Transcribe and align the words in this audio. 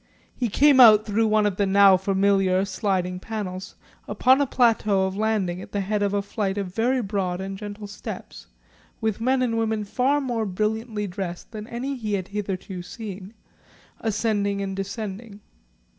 He 0.35 0.49
came 0.49 0.79
out 0.79 1.05
through 1.05 1.27
one 1.27 1.45
of 1.45 1.57
the 1.57 1.67
now 1.67 1.95
familiar 1.95 2.65
sliding 2.65 3.19
panels 3.19 3.75
upon 4.07 4.41
a 4.41 4.47
plateau 4.47 5.05
of 5.05 5.15
landing 5.15 5.61
at 5.61 5.73
the 5.73 5.81
head 5.81 6.01
of 6.01 6.11
a 6.11 6.23
flight 6.23 6.57
of 6.57 6.73
very 6.73 7.03
broad 7.03 7.39
and 7.39 7.55
gentle 7.55 7.85
steps, 7.85 8.47
with 8.99 9.21
men 9.21 9.43
and 9.43 9.59
women 9.59 9.83
far 9.83 10.19
more 10.19 10.47
brilliantly 10.47 11.05
dressed 11.05 11.51
than 11.51 11.67
any 11.67 11.95
he 11.97 12.13
had 12.13 12.29
hitherto 12.29 12.81
seen, 12.81 13.35
ascending 13.99 14.59
and 14.59 14.75
descending. 14.75 15.39